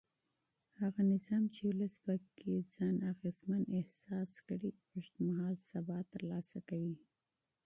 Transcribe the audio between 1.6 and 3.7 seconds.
ولس پکې ځان اغېزمن